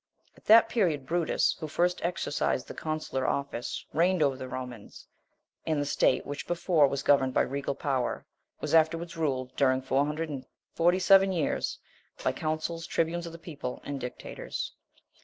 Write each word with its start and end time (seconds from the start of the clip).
* 0.19 0.35
At 0.35 0.45
that 0.45 0.67
period, 0.67 1.05
Brutus, 1.05 1.55
who 1.59 1.67
first 1.67 2.01
exercised 2.03 2.67
the 2.67 2.73
consular 2.73 3.27
office, 3.27 3.85
reigned 3.93 4.23
over 4.23 4.35
the 4.35 4.47
Romans; 4.49 5.05
and 5.63 5.79
the 5.79 5.85
state, 5.85 6.25
which 6.25 6.47
before 6.47 6.87
was 6.87 7.03
governed 7.03 7.35
by 7.35 7.43
regal 7.43 7.75
power, 7.75 8.25
was 8.61 8.73
afterwards 8.73 9.15
ruled, 9.15 9.55
during 9.55 9.79
four 9.83 10.07
hundred 10.07 10.29
and 10.29 10.47
forty 10.73 10.97
seven 10.97 11.31
years, 11.31 11.77
by 12.23 12.31
consuls, 12.31 12.87
tribunes 12.87 13.27
of 13.27 13.31
the 13.31 13.37
people, 13.37 13.79
and 13.85 14.01
dictators. 14.01 14.73